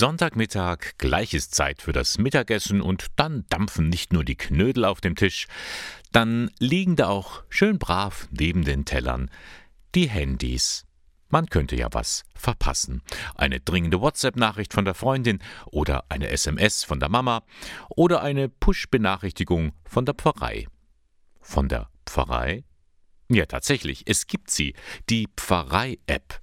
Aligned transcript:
Sonntagmittag, 0.00 0.96
gleiches 0.96 1.50
Zeit 1.50 1.82
für 1.82 1.92
das 1.92 2.16
Mittagessen 2.16 2.80
und 2.80 3.08
dann 3.16 3.44
dampfen 3.50 3.90
nicht 3.90 4.14
nur 4.14 4.24
die 4.24 4.34
Knödel 4.34 4.86
auf 4.86 5.02
dem 5.02 5.14
Tisch, 5.14 5.46
dann 6.10 6.50
liegen 6.58 6.96
da 6.96 7.08
auch 7.08 7.42
schön 7.50 7.78
brav 7.78 8.26
neben 8.30 8.64
den 8.64 8.86
Tellern 8.86 9.30
die 9.94 10.08
Handys. 10.08 10.86
Man 11.28 11.50
könnte 11.50 11.76
ja 11.76 11.88
was 11.92 12.24
verpassen. 12.34 13.02
Eine 13.34 13.60
dringende 13.60 14.00
WhatsApp-Nachricht 14.00 14.72
von 14.72 14.86
der 14.86 14.94
Freundin 14.94 15.40
oder 15.66 16.04
eine 16.08 16.30
SMS 16.30 16.82
von 16.82 16.98
der 16.98 17.10
Mama 17.10 17.42
oder 17.90 18.22
eine 18.22 18.48
Push-Benachrichtigung 18.48 19.74
von 19.84 20.06
der 20.06 20.14
Pfarrei. 20.14 20.66
Von 21.42 21.68
der 21.68 21.90
Pfarrei? 22.06 22.64
Ja, 23.28 23.44
tatsächlich, 23.44 24.04
es 24.06 24.26
gibt 24.26 24.50
sie, 24.50 24.72
die 25.10 25.28
Pfarrei-App. 25.36 26.40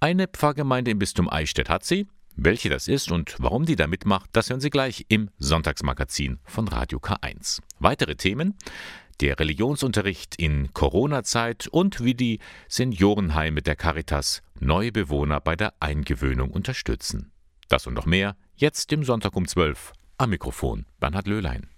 Eine 0.00 0.26
Pfarrgemeinde 0.26 0.90
im 0.90 0.98
Bistum 0.98 1.30
Eichstätt 1.30 1.68
hat 1.68 1.84
sie. 1.84 2.08
Welche 2.42 2.70
das 2.70 2.88
ist 2.88 3.10
und 3.10 3.36
warum 3.38 3.66
die 3.66 3.76
da 3.76 3.86
mitmacht, 3.86 4.30
das 4.32 4.48
hören 4.48 4.62
Sie 4.62 4.70
gleich 4.70 5.04
im 5.08 5.28
Sonntagsmagazin 5.36 6.38
von 6.44 6.68
Radio 6.68 6.98
K1. 6.98 7.60
Weitere 7.78 8.16
Themen? 8.16 8.54
der 9.20 9.38
Religionsunterricht 9.38 10.36
in 10.36 10.72
Corona-Zeit 10.72 11.68
und 11.68 12.02
wie 12.02 12.14
die 12.14 12.38
Seniorenheime 12.68 13.60
der 13.60 13.76
Caritas 13.76 14.40
neue 14.58 14.92
Bewohner 14.92 15.42
bei 15.42 15.56
der 15.56 15.74
Eingewöhnung 15.80 16.50
unterstützen. 16.50 17.30
Das 17.68 17.86
und 17.86 17.92
noch 17.92 18.06
mehr 18.06 18.38
jetzt 18.56 18.90
im 18.92 19.04
Sonntag 19.04 19.36
um 19.36 19.46
12 19.46 19.92
am 20.16 20.30
Mikrofon 20.30 20.86
Bernhard 20.98 21.26
Löhlein. 21.26 21.68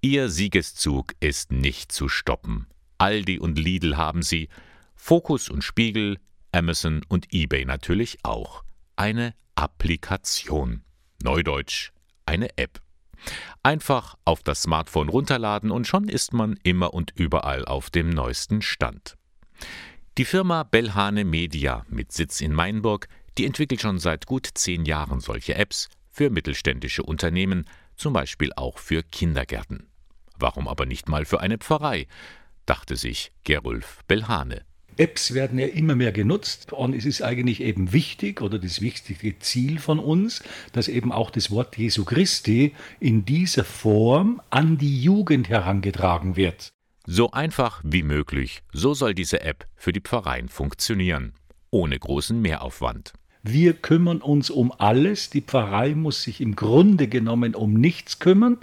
Ihr 0.00 0.28
Siegeszug 0.28 1.14
ist 1.18 1.50
nicht 1.50 1.90
zu 1.90 2.08
stoppen. 2.08 2.68
Aldi 2.98 3.40
und 3.40 3.58
Lidl 3.58 3.96
haben 3.96 4.22
sie, 4.22 4.48
Focus 4.94 5.48
und 5.48 5.64
Spiegel, 5.64 6.18
Amazon 6.52 7.02
und 7.08 7.34
eBay 7.34 7.64
natürlich 7.64 8.20
auch. 8.22 8.62
Eine 9.00 9.32
Applikation. 9.54 10.82
Neudeutsch, 11.22 11.90
eine 12.26 12.58
App. 12.58 12.82
Einfach 13.62 14.16
auf 14.26 14.42
das 14.42 14.60
Smartphone 14.60 15.08
runterladen 15.08 15.70
und 15.70 15.86
schon 15.86 16.10
ist 16.10 16.34
man 16.34 16.60
immer 16.64 16.92
und 16.92 17.10
überall 17.14 17.64
auf 17.64 17.88
dem 17.88 18.10
neuesten 18.10 18.60
Stand. 18.60 19.16
Die 20.18 20.26
Firma 20.26 20.64
Bellhane 20.64 21.24
Media 21.24 21.86
mit 21.88 22.12
Sitz 22.12 22.42
in 22.42 22.52
Mainburg, 22.52 23.08
die 23.38 23.46
entwickelt 23.46 23.80
schon 23.80 23.98
seit 23.98 24.26
gut 24.26 24.46
zehn 24.52 24.84
Jahren 24.84 25.20
solche 25.20 25.54
Apps 25.54 25.88
für 26.10 26.28
mittelständische 26.28 27.02
Unternehmen, 27.02 27.64
zum 27.96 28.12
Beispiel 28.12 28.52
auch 28.54 28.76
für 28.76 29.02
Kindergärten. 29.02 29.88
Warum 30.36 30.68
aber 30.68 30.84
nicht 30.84 31.08
mal 31.08 31.24
für 31.24 31.40
eine 31.40 31.56
Pfarrei? 31.56 32.06
dachte 32.66 32.96
sich 32.96 33.32
Gerulf 33.44 34.00
Bellhane. 34.06 34.66
Apps 34.96 35.34
werden 35.34 35.58
ja 35.58 35.66
immer 35.66 35.94
mehr 35.94 36.12
genutzt 36.12 36.72
und 36.72 36.94
es 36.94 37.04
ist 37.04 37.22
eigentlich 37.22 37.62
eben 37.62 37.92
wichtig 37.92 38.40
oder 38.42 38.58
das 38.58 38.80
wichtigste 38.80 39.38
Ziel 39.38 39.78
von 39.78 39.98
uns, 39.98 40.42
dass 40.72 40.88
eben 40.88 41.12
auch 41.12 41.30
das 41.30 41.50
Wort 41.50 41.76
Jesu 41.76 42.04
Christi 42.04 42.74
in 42.98 43.24
dieser 43.24 43.64
Form 43.64 44.40
an 44.50 44.78
die 44.78 45.02
Jugend 45.02 45.48
herangetragen 45.48 46.36
wird. 46.36 46.70
So 47.06 47.30
einfach 47.30 47.80
wie 47.84 48.02
möglich, 48.02 48.62
so 48.72 48.94
soll 48.94 49.14
diese 49.14 49.40
App 49.40 49.66
für 49.74 49.92
die 49.92 50.00
Pfarreien 50.00 50.48
funktionieren, 50.48 51.32
ohne 51.70 51.98
großen 51.98 52.40
Mehraufwand. 52.40 53.12
Wir 53.42 53.72
kümmern 53.72 54.18
uns 54.18 54.50
um 54.50 54.70
alles, 54.70 55.30
die 55.30 55.40
Pfarrei 55.40 55.94
muss 55.94 56.22
sich 56.22 56.42
im 56.42 56.56
Grunde 56.56 57.08
genommen 57.08 57.54
um 57.54 57.72
nichts 57.72 58.18
kümmern, 58.18 58.58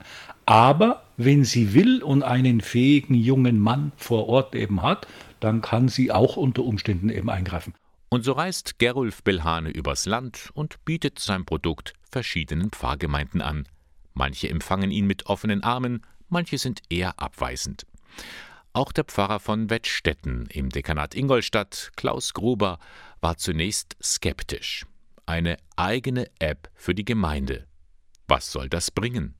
aber 0.45 1.03
wenn 1.17 1.43
sie 1.43 1.73
will 1.73 2.03
und 2.03 2.21
einen 2.21 2.61
fähigen 2.61 3.15
jungen 3.15 3.59
Mann 3.59 3.91
vor 3.97 4.29
Ort 4.29 4.53
eben 4.53 4.83
hat, 4.83 5.07
dann 5.39 5.61
kann 5.61 5.87
sie 5.87 6.11
auch 6.11 6.37
unter 6.37 6.63
Umständen 6.63 7.09
eben 7.09 7.29
eingreifen. 7.29 7.73
Und 8.09 8.23
so 8.23 8.31
reist 8.31 8.79
Gerulf 8.79 9.23
Belhane 9.23 9.69
übers 9.69 10.05
Land 10.05 10.49
und 10.53 10.83
bietet 10.85 11.19
sein 11.19 11.45
Produkt 11.45 11.93
verschiedenen 12.09 12.69
Pfarrgemeinden 12.69 13.41
an. 13.41 13.67
Manche 14.13 14.49
empfangen 14.49 14.91
ihn 14.91 15.05
mit 15.05 15.25
offenen 15.25 15.63
Armen, 15.63 16.05
manche 16.29 16.57
sind 16.57 16.81
eher 16.89 17.19
abweisend. 17.19 17.85
Auch 18.73 18.91
der 18.91 19.03
Pfarrer 19.03 19.39
von 19.39 19.69
Wettstetten 19.69 20.45
im 20.51 20.69
Dekanat 20.69 21.15
Ingolstadt, 21.15 21.91
Klaus 21.95 22.33
Gruber, 22.33 22.79
war 23.21 23.37
zunächst 23.37 23.97
skeptisch. 24.01 24.85
Eine 25.25 25.57
eigene 25.75 26.29
App 26.39 26.69
für 26.75 26.95
die 26.95 27.05
Gemeinde. 27.05 27.67
Was 28.27 28.51
soll 28.51 28.69
das 28.69 28.91
bringen? 28.91 29.35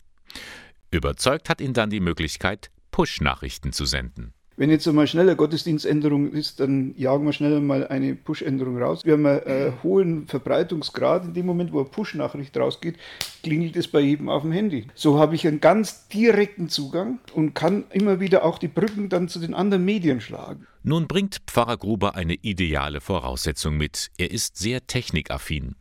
Überzeugt 0.92 1.50
hat 1.50 1.62
ihn 1.62 1.74
dann 1.74 1.90
die 1.90 2.00
Möglichkeit, 2.00 2.72
Push-Nachrichten 2.92 3.74
zu 3.74 3.86
senden. 3.86 4.34
Wenn 4.60 4.72
jetzt 4.72 4.88
einmal 4.88 5.06
schneller 5.06 5.36
Gottesdienständerung 5.36 6.32
ist, 6.32 6.60
dann 6.60 6.96
jagen 6.98 7.26
wir 7.26 7.32
schneller 7.32 7.60
mal 7.60 7.88
eine 7.88 8.16
Push-Änderung 8.16 8.82
raus. 8.82 9.06
Wir 9.06 9.14
haben 9.14 9.28
einen 9.28 9.46
äh, 9.46 9.72
hohen 9.84 10.26
Verbreitungsgrad. 10.26 11.26
In 11.26 11.36
dem 11.36 11.46
Moment, 11.46 11.72
wo 11.72 11.80
eine 11.80 11.90
Push-Nachricht 11.90 12.58
rausgeht, 12.58 12.96
klingelt 13.44 13.76
es 13.76 13.88
bei 13.88 14.00
jedem 14.00 14.30
auf 14.30 14.42
dem 14.42 14.52
Handy. 14.52 14.88
So 14.96 15.20
habe 15.20 15.36
ich 15.36 15.46
einen 15.48 15.62
ganz 15.62 16.08
direkten 16.08 16.70
Zugang 16.70 17.20
und 17.36 17.54
kann 17.54 17.86
immer 17.92 18.20
wieder 18.20 18.44
auch 18.44 18.58
die 18.58 18.68
Brücken 18.68 19.10
dann 19.10 19.30
zu 19.30 19.38
den 19.38 19.54
anderen 19.54 19.86
Medien 19.86 20.22
schlagen. 20.22 20.66
Nun 20.82 21.08
bringt 21.08 21.38
Pfarrer 21.46 21.78
Gruber 21.78 22.16
eine 22.16 22.34
ideale 22.34 23.00
Voraussetzung 23.00 23.78
mit. 23.78 24.10
Er 24.18 24.32
ist 24.32 24.58
sehr 24.58 24.88
technikaffin. 24.88 25.76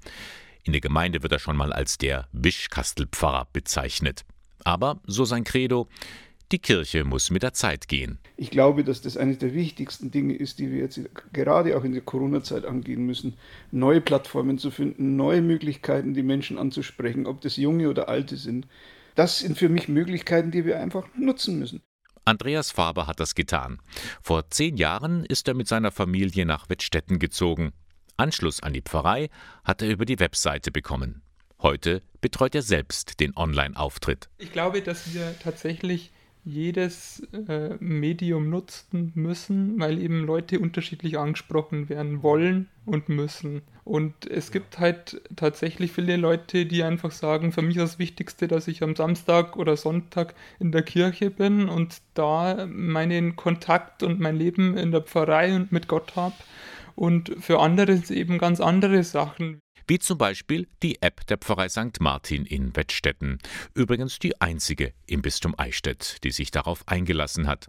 In 0.64 0.72
der 0.72 0.82
Gemeinde 0.82 1.22
wird 1.22 1.32
er 1.32 1.38
schon 1.38 1.56
mal 1.56 1.72
als 1.72 1.97
der 1.97 2.28
Wischkastelpfarrer 2.32 3.48
bezeichnet. 3.54 4.26
Aber, 4.64 5.00
so 5.06 5.25
sein 5.25 5.44
Credo, 5.44 5.88
die 6.52 6.58
Kirche 6.58 7.04
muss 7.04 7.30
mit 7.30 7.42
der 7.42 7.52
Zeit 7.52 7.88
gehen. 7.88 8.18
Ich 8.36 8.50
glaube, 8.50 8.84
dass 8.84 9.02
das 9.02 9.16
eines 9.16 9.38
der 9.38 9.52
wichtigsten 9.52 10.10
Dinge 10.10 10.34
ist, 10.34 10.58
die 10.58 10.70
wir 10.70 10.78
jetzt 10.78 11.00
gerade 11.32 11.76
auch 11.76 11.84
in 11.84 11.92
der 11.92 12.02
Corona-Zeit 12.02 12.64
angehen 12.64 13.04
müssen. 13.04 13.34
Neue 13.72 14.00
Plattformen 14.00 14.58
zu 14.58 14.70
finden, 14.70 15.16
neue 15.16 15.42
Möglichkeiten, 15.42 16.14
die 16.14 16.22
Menschen 16.22 16.58
anzusprechen, 16.58 17.26
ob 17.26 17.40
das 17.40 17.56
junge 17.56 17.88
oder 17.88 18.08
alte 18.08 18.36
sind. 18.36 18.68
Das 19.16 19.40
sind 19.40 19.58
für 19.58 19.68
mich 19.68 19.88
Möglichkeiten, 19.88 20.50
die 20.50 20.64
wir 20.64 20.78
einfach 20.78 21.08
nutzen 21.16 21.58
müssen. 21.58 21.82
Andreas 22.24 22.70
Faber 22.70 23.06
hat 23.06 23.20
das 23.20 23.34
getan. 23.34 23.78
Vor 24.20 24.50
zehn 24.50 24.76
Jahren 24.76 25.24
ist 25.24 25.48
er 25.48 25.54
mit 25.54 25.68
seiner 25.68 25.92
Familie 25.92 26.44
nach 26.44 26.68
Wettstetten 26.68 27.18
gezogen. 27.18 27.72
Anschluss 28.16 28.62
an 28.62 28.72
die 28.72 28.82
Pfarrei 28.82 29.30
hat 29.64 29.82
er 29.82 29.88
über 29.88 30.04
die 30.04 30.18
Webseite 30.18 30.70
bekommen. 30.70 31.22
Heute 31.60 32.02
betreut 32.20 32.54
er 32.54 32.62
selbst 32.62 33.20
den 33.20 33.36
Online-Auftritt. 33.36 34.28
Ich 34.38 34.52
glaube, 34.52 34.82
dass 34.82 35.14
wir 35.14 35.34
tatsächlich 35.42 36.12
jedes 36.46 37.26
äh, 37.48 37.74
Medium 37.80 38.48
nutzen 38.48 39.10
müssen, 39.16 39.80
weil 39.80 40.00
eben 40.00 40.24
Leute 40.24 40.60
unterschiedlich 40.60 41.18
angesprochen 41.18 41.88
werden 41.88 42.22
wollen 42.22 42.68
und 42.84 43.08
müssen. 43.08 43.62
Und 43.82 44.30
es 44.30 44.52
gibt 44.52 44.78
halt 44.78 45.20
tatsächlich 45.34 45.90
viele 45.90 46.16
Leute, 46.16 46.64
die 46.64 46.84
einfach 46.84 47.10
sagen, 47.10 47.50
für 47.50 47.62
mich 47.62 47.76
ist 47.76 47.82
das 47.82 47.98
Wichtigste, 47.98 48.46
dass 48.46 48.68
ich 48.68 48.82
am 48.84 48.94
Samstag 48.94 49.56
oder 49.56 49.76
Sonntag 49.76 50.34
in 50.60 50.70
der 50.70 50.82
Kirche 50.82 51.30
bin 51.30 51.68
und 51.68 52.00
da 52.14 52.66
meinen 52.68 53.34
Kontakt 53.34 54.04
und 54.04 54.20
mein 54.20 54.36
Leben 54.36 54.76
in 54.76 54.92
der 54.92 55.02
Pfarrei 55.02 55.54
und 55.54 55.72
mit 55.72 55.88
Gott 55.88 56.14
habe. 56.14 56.36
Und 56.94 57.34
für 57.40 57.58
andere 57.58 57.92
ist 57.92 58.12
eben 58.12 58.38
ganz 58.38 58.60
andere 58.60 59.02
Sachen 59.02 59.58
wie 59.86 59.98
zum 59.98 60.19
Beispiel 60.19 60.69
die 60.82 61.00
App 61.02 61.26
der 61.26 61.38
Pfarrei 61.38 61.69
St. 61.69 62.00
Martin 62.00 62.44
in 62.44 62.74
Wettstetten, 62.74 63.38
übrigens 63.74 64.19
die 64.19 64.41
einzige 64.41 64.92
im 65.06 65.22
Bistum 65.22 65.54
Eichstätt, 65.56 66.24
die 66.24 66.30
sich 66.30 66.50
darauf 66.50 66.86
eingelassen 66.88 67.47
hat. 67.47 67.69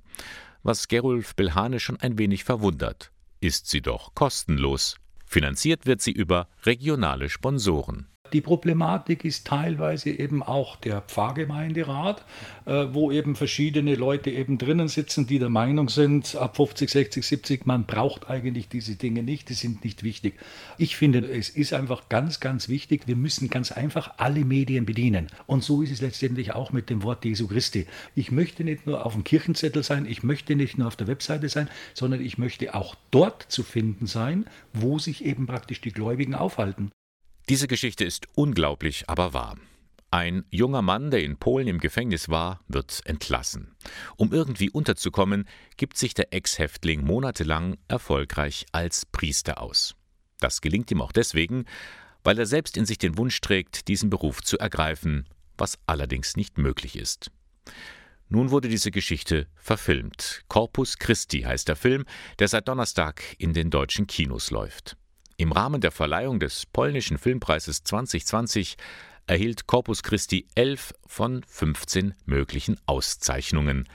Was 0.64 0.88
Gerulf 0.88 1.36
Belhane 1.36 1.80
schon 1.80 2.00
ein 2.00 2.18
wenig 2.18 2.44
verwundert, 2.44 3.12
ist 3.40 3.70
sie 3.70 3.82
doch 3.82 4.16
kostenlos. 4.16 4.98
Finanziert 5.26 5.86
wird 5.86 6.02
sie 6.02 6.12
über 6.12 6.48
regionale 6.66 7.30
Sponsoren. 7.30 8.08
Die 8.34 8.42
Problematik 8.42 9.24
ist 9.24 9.48
teilweise 9.48 10.10
eben 10.10 10.44
auch 10.44 10.76
der 10.76 11.02
Pfarrgemeinderat, 11.02 12.26
äh, 12.66 12.88
wo 12.92 13.12
eben 13.12 13.36
verschiedene 13.36 13.96
Leute 13.96 14.32
eben 14.32 14.58
drinnen 14.58 14.88
sitzen, 14.88 15.28
die 15.28 15.40
der 15.40 15.50
Meinung 15.50 15.90
sind, 15.90 16.36
ab 16.36 16.58
50, 16.58 16.90
60, 16.90 17.26
70, 17.26 17.66
man 17.66 17.86
braucht 17.86 18.30
eigentlich 18.30 18.68
diese 18.68 18.96
Dinge 18.96 19.24
nicht, 19.24 19.50
die 19.50 19.54
sind 19.54 19.84
nicht 19.84 20.04
wichtig. 20.04 20.36
Ich 20.78 20.98
finde, 20.98 21.20
es 21.20 21.50
ist 21.50 21.74
einfach 21.74 22.10
ganz, 22.10 22.40
ganz 22.40 22.68
wichtig, 22.68 23.08
wir 23.08 23.16
müssen 23.16 23.50
ganz 23.50 23.72
einfach 23.72 24.16
alle 24.18 24.44
Medien 24.44 24.86
bedienen. 24.86 25.28
Und 25.46 25.64
so 25.64 25.82
ist 25.82 25.92
es 25.92 26.02
letztendlich 26.02 26.54
auch 26.54 26.72
mit 26.72 26.90
dem 26.90 27.04
Wort 27.04 27.24
Jesu 27.24 27.48
Christi. 27.48 27.88
Ich 28.16 28.32
möchte 28.32 28.64
nicht 28.64 28.86
nur 28.86 29.06
auf 29.06 29.14
dem 29.14 29.24
Kirchenzettel 29.24 29.84
sein, 29.84 30.06
ich 30.06 30.24
möchte 30.24 30.56
nicht 30.56 30.78
nur 30.78 30.88
auf 30.88 30.96
der 30.96 31.08
Webseite 31.08 31.50
sein, 31.50 31.70
sondern 31.94 32.22
ich 32.22 32.38
möchte 32.38 32.76
auch 32.76 32.96
dort 33.12 33.44
zu 33.44 33.64
finden 33.64 34.08
sein, 34.08 34.46
wo 34.74 35.00
sich 35.00 35.24
eben 35.24 35.48
praktisch 35.48 35.82
die 35.82 35.92
Gläubigen 35.92 36.36
aufhalten. 36.36 36.92
Diese 37.50 37.68
Geschichte 37.68 38.04
ist 38.04 38.28
unglaublich, 38.36 39.06
aber 39.08 39.34
wahr. 39.34 39.58
Ein 40.12 40.44
junger 40.50 40.82
Mann, 40.82 41.12
der 41.12 41.24
in 41.24 41.38
Polen 41.38 41.68
im 41.68 41.80
Gefängnis 41.80 42.28
war, 42.28 42.60
wird 42.68 43.02
entlassen. 43.06 43.76
Um 44.18 44.34
irgendwie 44.34 44.70
unterzukommen, 44.70 45.48
gibt 45.78 45.98
sich 45.98 46.14
der 46.14 46.34
Ex-Häftling 46.34 47.06
monatelang 47.06 47.78
erfolgreich 47.88 48.66
als 48.74 49.06
Priester 49.06 49.62
aus. 49.62 49.96
Das 50.40 50.60
gelingt 50.60 50.92
ihm 50.92 51.02
auch 51.02 51.14
deswegen, 51.14 51.66
weil 52.24 52.38
er 52.38 52.46
selbst 52.46 52.76
in 52.76 52.86
sich 52.86 52.98
den 52.98 53.18
Wunsch 53.18 53.40
trägt, 53.40 53.88
diesen 53.88 54.10
Beruf 54.10 54.44
zu 54.44 54.58
ergreifen, 54.58 55.26
was 55.58 55.80
allerdings 55.88 56.36
nicht 56.36 56.58
möglich 56.58 56.98
ist. 56.98 57.32
Nun 58.28 58.52
wurde 58.52 58.68
diese 58.68 58.92
Geschichte 58.92 59.48
verfilmt. 59.56 60.44
Corpus 60.50 60.98
Christi 60.98 61.42
heißt 61.44 61.70
der 61.70 61.78
Film, 61.78 62.04
der 62.40 62.50
seit 62.50 62.68
Donnerstag 62.68 63.24
in 63.38 63.54
den 63.54 63.70
deutschen 63.70 64.06
Kinos 64.06 64.52
läuft. 64.52 64.98
Im 65.40 65.52
Rahmen 65.52 65.82
der 65.82 65.92
Verleihung 65.92 66.40
des 66.40 66.66
polnischen 66.66 67.20
Filmpreises 67.20 67.84
2020 67.84 68.76
erhielt 69.28 69.68
Corpus 69.68 70.02
Christi 70.02 70.48
11 70.56 70.96
von 71.06 71.44
15 71.48 72.16
möglichen 72.26 72.80
Auszeichnungen. 72.88 73.88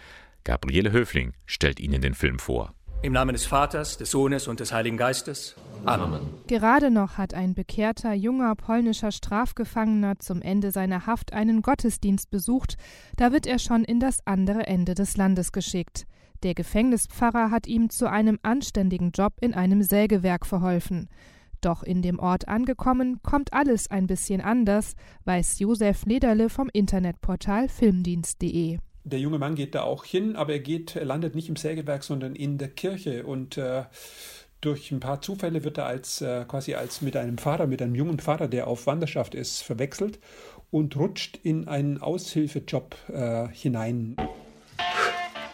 Gabriele 0.45 0.93
Höfling 0.93 1.33
stellt 1.45 1.81
Ihnen 1.81 2.01
den 2.01 2.15
Film 2.15 2.39
vor. 2.39 2.75
Im 3.03 3.13
Namen 3.13 3.33
des 3.33 3.45
Vaters, 3.45 3.99
des 3.99 4.13
Sohnes 4.13 4.47
und 4.47 4.61
des 4.61 4.73
Heiligen 4.73 4.97
Geistes. 4.97 5.57
Amen. 5.85 6.21
Gerade 6.47 6.93
noch 6.93 7.19
hat 7.19 7.35
ein 7.35 7.55
bekehrter 7.55 8.13
junger 8.13 8.55
polnischer 8.55 9.11
Strafgefangener 9.11 10.21
zum 10.21 10.43
Ende 10.43 10.71
seiner 10.71 11.07
Haft 11.07 11.33
einen 11.33 11.63
Gottesdienst 11.63 12.31
besucht, 12.31 12.77
da 13.17 13.33
wird 13.33 13.49
er 13.49 13.59
schon 13.59 13.83
in 13.83 13.99
das 13.99 14.25
andere 14.29 14.69
Ende 14.69 14.95
des 14.95 15.17
Landes 15.17 15.51
geschickt. 15.51 16.07
Der 16.43 16.55
Gefängnispfarrer 16.55 17.51
hat 17.51 17.67
ihm 17.67 17.89
zu 17.89 18.11
einem 18.11 18.39
anständigen 18.43 19.13
Job 19.13 19.35
in 19.41 19.55
einem 19.55 19.83
Sägewerk 19.83 20.45
verholfen. 20.45 21.09
Doch 21.61 21.85
in 21.85 22.03
dem 22.03 22.19
Ort 22.19 22.49
angekommen, 22.49 23.21
kommt 23.23 23.53
alles 23.53 23.89
ein 23.89 24.09
bisschen 24.09 24.41
anders, 24.41 24.97
weiß 25.25 25.61
Josef 25.61 26.05
Lederle 26.05 26.49
vom 26.49 26.69
Internetportal 26.73 27.69
filmdienst.de. 27.69 28.79
Der 29.05 29.19
junge 29.19 29.39
Mann 29.39 29.55
geht 29.55 29.77
da 29.77 29.83
auch 29.83 30.05
hin, 30.05 30.35
aber 30.35 30.53
er 30.53 30.61
geht, 30.61 30.97
er 30.97 31.05
landet 31.05 31.37
nicht 31.37 31.49
im 31.49 31.57
Sägewerk, 31.57 32.03
sondern 32.03 32.35
in 32.35 32.59
der 32.59 32.69
Kirche 32.69 33.25
und 33.25 33.57
äh, 33.57 33.85
durch 34.61 34.91
ein 34.91 35.01
paar 35.01 35.21
Zufälle 35.23 35.65
wird 35.65 35.79
er 35.79 35.87
als 35.87 36.21
äh, 36.21 36.45
quasi 36.47 36.75
als 36.75 37.01
mit 37.01 37.17
einem 37.17 37.39
Pfarrer, 37.39 37.67
mit 37.67 37.83
einem 37.83 37.95
jungen 37.95 38.19
Pfarrer, 38.19 38.49
der 38.49 38.67
auf 38.67 38.87
Wanderschaft 38.87 39.35
ist, 39.35 39.63
verwechselt 39.63 40.19
und 40.71 40.97
rutscht 40.97 41.39
in 41.43 41.69
einen 41.69 42.01
Aushilfejob 42.01 42.97
äh, 43.09 43.49
hinein. 43.49 44.17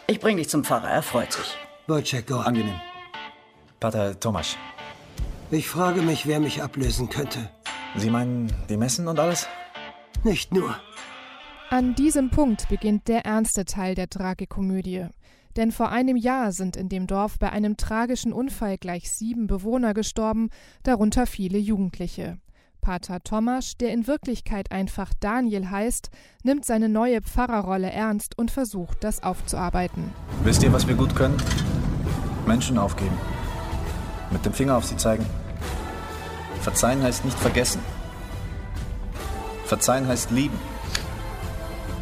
Ich 0.09 0.19
bring 0.19 0.37
dich 0.37 0.49
zum 0.49 0.63
Pfarrer, 0.63 0.89
er 0.89 1.03
freut 1.03 1.31
sich. 1.31 1.55
Wojciech, 1.85 2.31
Angenehm. 2.31 2.81
Pater 3.79 4.19
Tomasz. 4.19 4.57
Ich 5.51 5.67
frage 5.67 6.01
mich, 6.01 6.25
wer 6.25 6.39
mich 6.39 6.63
ablösen 6.63 7.09
könnte. 7.09 7.51
Sie 7.95 8.09
meinen 8.09 8.51
die 8.69 8.77
Messen 8.77 9.07
und 9.07 9.19
alles? 9.19 9.47
Nicht 10.23 10.51
nur. 10.51 10.75
An 11.69 11.93
diesem 11.93 12.31
Punkt 12.31 12.69
beginnt 12.69 13.07
der 13.07 13.23
ernste 13.25 13.65
Teil 13.65 13.93
der 13.93 14.09
Tragikomödie. 14.09 15.05
Denn 15.55 15.71
vor 15.71 15.89
einem 15.89 16.17
Jahr 16.17 16.53
sind 16.53 16.75
in 16.75 16.89
dem 16.89 17.05
Dorf 17.05 17.37
bei 17.37 17.51
einem 17.51 17.77
tragischen 17.77 18.33
Unfall 18.33 18.79
gleich 18.79 19.11
sieben 19.11 19.45
Bewohner 19.45 19.93
gestorben, 19.93 20.49
darunter 20.81 21.27
viele 21.27 21.59
Jugendliche. 21.59 22.39
Pater 22.81 23.23
Tomasz, 23.23 23.77
der 23.77 23.93
in 23.93 24.07
Wirklichkeit 24.07 24.71
einfach 24.71 25.13
Daniel 25.19 25.69
heißt, 25.69 26.09
nimmt 26.43 26.65
seine 26.65 26.89
neue 26.89 27.21
Pfarrerrolle 27.21 27.91
ernst 27.91 28.37
und 28.37 28.51
versucht, 28.51 29.03
das 29.03 29.23
aufzuarbeiten. 29.23 30.11
Wisst 30.43 30.63
ihr, 30.63 30.73
was 30.73 30.87
wir 30.87 30.95
gut 30.95 31.15
können? 31.15 31.37
Menschen 32.45 32.77
aufgeben. 32.77 33.17
Mit 34.31 34.45
dem 34.45 34.53
Finger 34.53 34.77
auf 34.77 34.85
sie 34.85 34.97
zeigen. 34.97 35.25
Verzeihen 36.61 37.01
heißt 37.01 37.25
nicht 37.25 37.37
vergessen. 37.37 37.81
Verzeihen 39.65 40.07
heißt 40.07 40.31
lieben. 40.31 40.57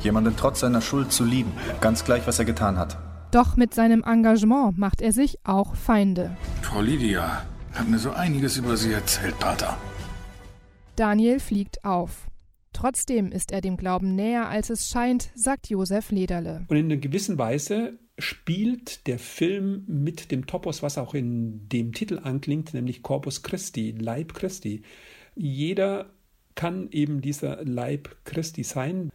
Jemanden 0.01 0.35
trotz 0.37 0.61
seiner 0.61 0.81
Schuld 0.81 1.11
zu 1.11 1.25
lieben, 1.25 1.51
ganz 1.81 2.05
gleich, 2.05 2.25
was 2.27 2.39
er 2.39 2.45
getan 2.45 2.77
hat. 2.77 2.97
Doch 3.31 3.57
mit 3.57 3.73
seinem 3.73 4.03
Engagement 4.03 4.77
macht 4.77 5.01
er 5.01 5.11
sich 5.11 5.39
auch 5.43 5.75
Feinde. 5.75 6.31
Frau 6.61 6.81
Lydia 6.81 7.43
hat 7.73 7.89
mir 7.89 7.99
so 7.99 8.11
einiges 8.11 8.57
über 8.57 8.77
Sie 8.77 8.93
erzählt, 8.93 9.37
Pater. 9.39 9.77
Daniel 10.97 11.39
fliegt 11.39 11.85
auf. 11.85 12.27
Trotzdem 12.73 13.31
ist 13.31 13.51
er 13.51 13.61
dem 13.61 13.77
Glauben 13.77 14.15
näher, 14.15 14.49
als 14.49 14.69
es 14.69 14.89
scheint, 14.89 15.29
sagt 15.35 15.69
Josef 15.69 16.11
Lederle. 16.11 16.65
Und 16.67 16.75
in 16.75 16.85
einer 16.85 16.97
gewissen 16.97 17.37
Weise 17.37 17.99
spielt 18.17 19.05
der 19.05 19.19
Film 19.19 19.83
mit 19.87 20.31
dem 20.31 20.47
Topos, 20.47 20.81
was 20.81 20.97
auch 20.97 21.13
in 21.13 21.69
dem 21.69 21.93
Titel 21.93 22.19
anklingt, 22.23 22.73
nämlich 22.73 23.03
Corpus 23.03 23.43
Christi, 23.43 23.91
Leib 23.91 24.33
Christi. 24.33 24.81
Jeder 25.35 26.09
kann 26.55 26.89
eben 26.91 27.21
dieser 27.21 27.63
Leib 27.63 28.15
Christi 28.25 28.63
sein. 28.63 29.11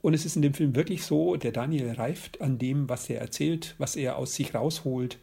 Und 0.00 0.14
es 0.14 0.24
ist 0.24 0.36
in 0.36 0.42
dem 0.42 0.54
Film 0.54 0.76
wirklich 0.76 1.02
so, 1.02 1.34
der 1.34 1.50
Daniel 1.50 1.90
reift 1.92 2.40
an 2.40 2.58
dem, 2.58 2.88
was 2.88 3.10
er 3.10 3.20
erzählt, 3.20 3.74
was 3.78 3.96
er 3.96 4.16
aus 4.16 4.36
sich 4.36 4.54
rausholt. 4.54 5.18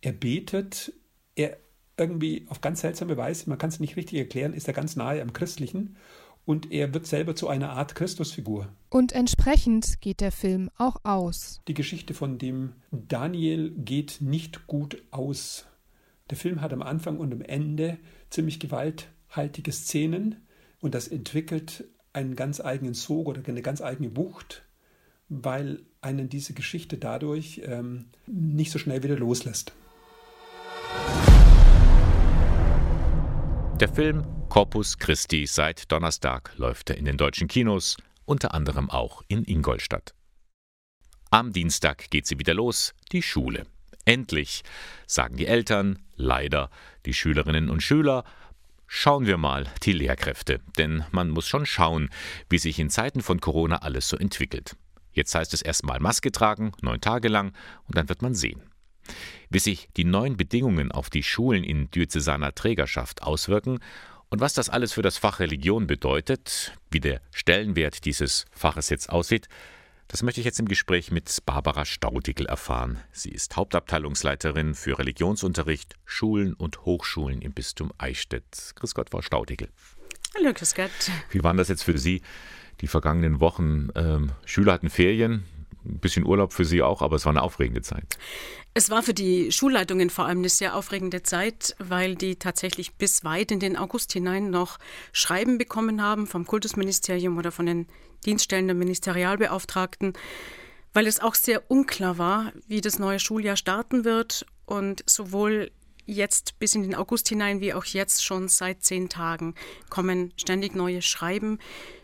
Er 0.00 0.12
betet, 0.12 0.92
er 1.36 1.58
irgendwie 1.98 2.46
auf 2.48 2.60
ganz 2.60 2.80
seltsame 2.80 3.16
Weise, 3.16 3.48
man 3.48 3.58
kann 3.58 3.70
es 3.70 3.80
nicht 3.80 3.96
richtig 3.96 4.18
erklären, 4.18 4.54
ist 4.54 4.68
er 4.68 4.74
ganz 4.74 4.96
nahe 4.96 5.20
am 5.20 5.32
Christlichen 5.32 5.96
und 6.44 6.72
er 6.72 6.94
wird 6.94 7.06
selber 7.06 7.36
zu 7.36 7.48
einer 7.48 7.70
Art 7.70 7.94
Christusfigur. 7.94 8.68
Und 8.88 9.12
entsprechend 9.12 10.00
geht 10.00 10.20
der 10.20 10.32
Film 10.32 10.70
auch 10.78 11.04
aus. 11.04 11.60
Die 11.68 11.74
Geschichte 11.74 12.14
von 12.14 12.38
dem 12.38 12.72
Daniel 12.90 13.70
geht 13.70 14.18
nicht 14.20 14.66
gut 14.66 15.02
aus. 15.10 15.66
Der 16.30 16.38
Film 16.38 16.60
hat 16.60 16.72
am 16.72 16.82
Anfang 16.82 17.18
und 17.18 17.32
am 17.32 17.42
Ende 17.42 17.98
ziemlich 18.30 18.60
gewalthaltige 18.60 19.72
Szenen 19.72 20.36
und 20.80 20.94
das 20.94 21.08
entwickelt 21.08 21.84
einen 22.12 22.36
ganz 22.36 22.60
eigenen 22.60 22.94
Sog 22.94 23.28
oder 23.28 23.42
eine 23.46 23.62
ganz 23.62 23.82
eigene 23.82 24.16
Wucht, 24.16 24.62
weil 25.28 25.82
einen 26.00 26.28
diese 26.28 26.54
Geschichte 26.54 26.96
dadurch 26.96 27.60
ähm, 27.64 28.06
nicht 28.26 28.70
so 28.70 28.78
schnell 28.78 29.02
wieder 29.02 29.16
loslässt. 29.16 29.72
Der 33.80 33.88
Film 33.88 34.26
Corpus 34.48 34.98
Christi 34.98 35.46
seit 35.46 35.92
Donnerstag 35.92 36.50
läuft 36.56 36.90
er 36.90 36.96
in 36.96 37.04
den 37.04 37.16
deutschen 37.16 37.46
Kinos, 37.46 37.96
unter 38.24 38.52
anderem 38.52 38.90
auch 38.90 39.22
in 39.28 39.44
Ingolstadt. 39.44 40.14
Am 41.30 41.52
Dienstag 41.52 42.10
geht 42.10 42.26
sie 42.26 42.40
wieder 42.40 42.54
los, 42.54 42.92
die 43.12 43.22
Schule. 43.22 43.66
Endlich, 44.04 44.64
sagen 45.06 45.36
die 45.36 45.46
Eltern, 45.46 46.00
leider 46.16 46.70
die 47.06 47.14
Schülerinnen 47.14 47.70
und 47.70 47.80
Schüler. 47.80 48.24
Schauen 48.88 49.26
wir 49.26 49.36
mal 49.36 49.68
die 49.84 49.92
Lehrkräfte, 49.92 50.58
denn 50.76 51.04
man 51.12 51.30
muss 51.30 51.46
schon 51.46 51.64
schauen, 51.64 52.10
wie 52.48 52.58
sich 52.58 52.80
in 52.80 52.90
Zeiten 52.90 53.20
von 53.20 53.40
Corona 53.40 53.76
alles 53.76 54.08
so 54.08 54.16
entwickelt. 54.16 54.74
Jetzt 55.12 55.36
heißt 55.36 55.54
es 55.54 55.62
erstmal 55.62 56.00
Maske 56.00 56.32
tragen, 56.32 56.72
neun 56.80 57.00
Tage 57.00 57.28
lang, 57.28 57.52
und 57.86 57.96
dann 57.96 58.08
wird 58.08 58.22
man 58.22 58.34
sehen. 58.34 58.67
Wie 59.50 59.58
sich 59.58 59.88
die 59.96 60.04
neuen 60.04 60.36
Bedingungen 60.36 60.92
auf 60.92 61.10
die 61.10 61.22
Schulen 61.22 61.64
in 61.64 61.90
diözesaner 61.90 62.54
Trägerschaft 62.54 63.22
auswirken 63.22 63.78
und 64.30 64.40
was 64.40 64.54
das 64.54 64.68
alles 64.68 64.92
für 64.92 65.02
das 65.02 65.16
Fach 65.16 65.40
Religion 65.40 65.86
bedeutet, 65.86 66.76
wie 66.90 67.00
der 67.00 67.20
Stellenwert 67.30 68.04
dieses 68.04 68.44
Faches 68.50 68.90
jetzt 68.90 69.10
aussieht, 69.10 69.48
das 70.08 70.22
möchte 70.22 70.40
ich 70.40 70.46
jetzt 70.46 70.58
im 70.58 70.68
Gespräch 70.68 71.10
mit 71.10 71.44
Barbara 71.44 71.84
Staudigl 71.84 72.46
erfahren. 72.46 72.98
Sie 73.12 73.30
ist 73.30 73.56
Hauptabteilungsleiterin 73.56 74.74
für 74.74 74.98
Religionsunterricht, 74.98 75.96
Schulen 76.06 76.54
und 76.54 76.86
Hochschulen 76.86 77.42
im 77.42 77.52
Bistum 77.52 77.92
Eichstätt. 77.98 78.72
Grüß 78.76 78.94
Gott, 78.94 79.10
Frau 79.10 79.20
Staudigl. 79.20 79.68
Hallo, 80.34 80.52
grüß 80.54 80.74
Gott. 80.74 80.90
Wie 81.30 81.44
waren 81.44 81.58
das 81.58 81.68
jetzt 81.68 81.82
für 81.82 81.98
Sie, 81.98 82.22
die 82.80 82.86
vergangenen 82.86 83.40
Wochen? 83.40 83.90
Ähm, 83.96 84.32
Schüler 84.46 84.72
hatten 84.72 84.88
Ferien, 84.88 85.44
ein 85.84 85.98
bisschen 85.98 86.26
Urlaub 86.26 86.52
für 86.52 86.64
Sie 86.64 86.82
auch, 86.82 87.02
aber 87.02 87.16
es 87.16 87.24
war 87.24 87.30
eine 87.30 87.42
aufregende 87.42 87.82
Zeit. 87.82 88.18
Es 88.74 88.90
war 88.90 89.02
für 89.02 89.14
die 89.14 89.50
Schulleitungen 89.50 90.10
vor 90.10 90.26
allem 90.26 90.38
eine 90.38 90.48
sehr 90.48 90.76
aufregende 90.76 91.22
Zeit, 91.22 91.74
weil 91.78 92.14
die 92.14 92.36
tatsächlich 92.36 92.94
bis 92.94 93.24
weit 93.24 93.50
in 93.50 93.60
den 93.60 93.76
August 93.76 94.12
hinein 94.12 94.50
noch 94.50 94.78
Schreiben 95.12 95.58
bekommen 95.58 96.02
haben 96.02 96.26
vom 96.26 96.46
Kultusministerium 96.46 97.38
oder 97.38 97.50
von 97.50 97.66
den 97.66 97.86
Dienststellen 98.24 98.66
der 98.66 98.76
Ministerialbeauftragten, 98.76 100.12
weil 100.92 101.06
es 101.06 101.20
auch 101.20 101.34
sehr 101.34 101.70
unklar 101.70 102.18
war, 102.18 102.52
wie 102.66 102.80
das 102.80 102.98
neue 102.98 103.18
Schuljahr 103.18 103.56
starten 103.56 104.04
wird 104.04 104.46
und 104.66 105.02
sowohl 105.06 105.70
jetzt 106.06 106.58
bis 106.58 106.74
in 106.74 106.82
den 106.82 106.94
August 106.94 107.28
hinein 107.28 107.60
wie 107.60 107.74
auch 107.74 107.84
jetzt 107.84 108.24
schon 108.24 108.48
seit 108.48 108.82
zehn 108.82 109.08
Tagen 109.08 109.54
kommen 109.90 110.32
ständig 110.36 110.74
neue 110.74 111.02
Schreiben 111.02 111.58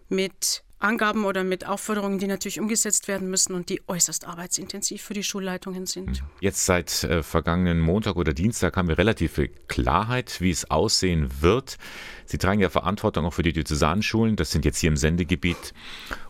mit 0.08 0.62
Angaben 0.84 1.24
oder 1.24 1.44
mit 1.44 1.66
Aufforderungen, 1.66 2.18
die 2.18 2.26
natürlich 2.26 2.60
umgesetzt 2.60 3.08
werden 3.08 3.30
müssen 3.30 3.54
und 3.54 3.70
die 3.70 3.80
äußerst 3.88 4.26
arbeitsintensiv 4.26 5.02
für 5.02 5.14
die 5.14 5.22
Schulleitungen 5.22 5.86
sind. 5.86 6.22
Jetzt 6.40 6.66
seit 6.66 7.04
äh, 7.04 7.22
vergangenen 7.22 7.80
Montag 7.80 8.16
oder 8.16 8.34
Dienstag 8.34 8.76
haben 8.76 8.88
wir 8.88 8.98
relativ 8.98 9.32
viel 9.32 9.48
Klarheit, 9.68 10.40
wie 10.40 10.50
es 10.50 10.70
aussehen 10.70 11.30
wird. 11.40 11.78
Sie 12.26 12.38
tragen 12.38 12.60
ja 12.60 12.68
Verantwortung 12.68 13.24
auch 13.24 13.32
für 13.32 13.42
die 13.42 13.52
Diözesanschulen. 13.52 14.36
Das 14.36 14.50
sind 14.50 14.64
jetzt 14.64 14.78
hier 14.78 14.88
im 14.88 14.96
Sendegebiet 14.96 15.72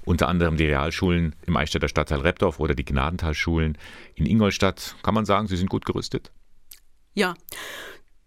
unter 0.05 0.29
anderem 0.29 0.57
die 0.57 0.67
Realschulen 0.67 1.35
im 1.47 1.57
Eichstätter 1.57 1.89
Stadtteil 1.89 2.21
Repdorf 2.21 2.61
oder 2.61 2.75
die 2.75 2.85
Gnadentalschulen 2.85 3.77
in 4.15 4.27
Ingolstadt. 4.27 4.95
Kann 5.03 5.15
man 5.15 5.25
sagen, 5.25 5.49
Sie 5.49 5.57
sind 5.57 5.69
gut 5.69 5.85
gerüstet? 5.85 6.31
Ja. 7.15 7.35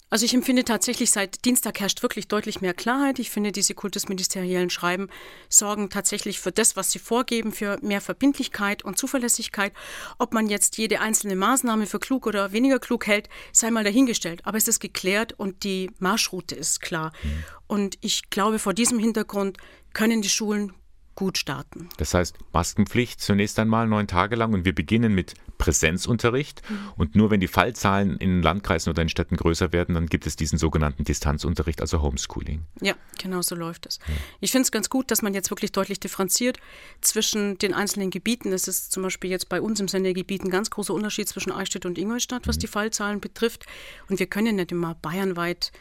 Also 0.09 0.25
ich 0.25 0.33
empfinde 0.33 0.63
tatsächlich, 0.63 1.11
seit 1.11 1.43
Dienstag 1.43 1.81
herrscht 1.81 2.01
wirklich 2.01 2.29
deutlich 2.29 2.61
mehr 2.61 2.73
Klarheit. 2.73 3.19
Ich 3.19 3.29
finde, 3.29 3.51
diese 3.51 3.73
kultusministeriellen 3.73 4.69
Schreiben 4.69 5.09
sorgen 5.49 5.89
tatsächlich 5.89 6.39
für 6.39 6.53
das, 6.53 6.77
was 6.77 6.91
sie 6.91 6.99
vorgeben, 6.99 7.51
für 7.51 7.77
mehr 7.81 7.99
Verbindlichkeit 7.99 8.85
und 8.85 8.97
Zuverlässigkeit. 8.97 9.73
Ob 10.17 10.33
man 10.33 10.47
jetzt 10.47 10.77
jede 10.77 11.01
einzelne 11.01 11.35
Maßnahme 11.35 11.87
für 11.87 11.99
klug 11.99 12.25
oder 12.25 12.53
weniger 12.53 12.79
klug 12.79 13.05
hält, 13.05 13.27
sei 13.51 13.69
mal 13.69 13.83
dahingestellt. 13.83 14.41
Aber 14.45 14.57
es 14.57 14.69
ist 14.69 14.79
geklärt 14.79 15.33
und 15.33 15.63
die 15.63 15.91
Marschroute 15.99 16.55
ist 16.55 16.79
klar. 16.79 17.11
Mhm. 17.23 17.43
Und 17.67 17.97
ich 17.99 18.29
glaube, 18.29 18.59
vor 18.59 18.73
diesem 18.73 18.99
Hintergrund 18.99 19.57
können 19.93 20.21
die 20.21 20.29
Schulen 20.29 20.73
gut 21.17 21.37
starten. 21.39 21.89
Das 21.97 22.13
heißt, 22.13 22.37
Maskenpflicht 22.53 23.19
zunächst 23.19 23.57
einmal 23.57 23.87
neun 23.87 24.07
Tage 24.07 24.35
lang 24.35 24.53
und 24.53 24.65
wir 24.65 24.73
beginnen 24.73 25.15
mit 25.15 25.33
Präsenzunterricht. 25.57 26.61
Mhm. 26.69 26.77
Und 26.95 27.15
nur 27.15 27.31
wenn 27.31 27.39
die 27.39 27.47
Fallzahlen 27.47 28.17
in 28.17 28.43
Landkreisen 28.43 28.91
oder 28.91 29.01
in 29.01 29.09
Städten 29.09 29.35
größer 29.35 29.73
werden, 29.73 29.95
dann 29.95 30.05
gibt 30.05 30.27
es 30.27 30.35
diesen 30.35 30.59
sogenannten 30.59 31.03
Distanzunterricht, 31.03 31.81
also 31.81 32.03
Homeschooling. 32.03 32.65
Ja, 32.81 32.93
genau 33.19 33.41
so 33.41 33.55
läuft 33.55 33.87
es. 33.87 33.99
Ja. 34.07 34.13
Ich 34.41 34.51
finde 34.51 34.61
es 34.63 34.71
ganz 34.71 34.89
gut, 34.91 35.09
dass 35.09 35.23
man 35.23 35.33
jetzt 35.33 35.49
wirklich 35.49 35.71
deutlich 35.71 35.99
differenziert 35.99 36.59
zwischen 37.01 37.57
den 37.57 37.73
einzelnen 37.73 38.11
Gebieten. 38.11 38.53
Es 38.53 38.67
ist 38.67 38.91
zum 38.91 39.01
Beispiel 39.01 39.31
jetzt 39.31 39.49
bei 39.49 39.59
uns 39.59 39.79
im 39.79 39.87
Sendegebiet 39.87 40.43
ein 40.43 40.51
ganz 40.51 40.69
großer 40.69 40.93
Unterschied 40.93 41.27
zwischen 41.27 41.51
Eichstätt 41.51 41.87
und 41.87 41.97
Ingolstadt, 41.97 42.47
was 42.47 42.57
mhm. 42.57 42.61
die 42.61 42.67
Fallzahlen 42.67 43.19
betrifft. 43.21 43.65
Und 44.07 44.19
wir 44.19 44.27
können 44.27 44.57
nicht 44.57 44.71
immer 44.71 44.93
bayernweit 44.93 45.71